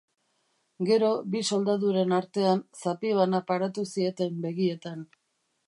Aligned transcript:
Gero, 0.89 1.09
bi 1.35 1.41
soldaduren 1.57 2.17
artean 2.21 2.65
zapi 2.79 3.13
bana 3.21 3.43
paratu 3.53 3.87
zieten 3.93 4.43
begietan. 4.49 5.09